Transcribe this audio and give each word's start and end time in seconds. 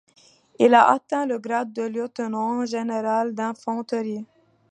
Il 0.57 0.73
a 0.73 0.89
atteint 0.89 1.27
le 1.27 1.37
grade 1.37 1.73
de 1.73 1.83
lieutenant-général 1.83 3.35
d'infanterie. 3.35 4.25